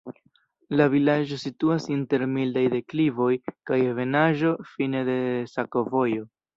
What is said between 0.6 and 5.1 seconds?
La vilaĝo situas inter mildaj deklivoj kaj ebenaĵo, fine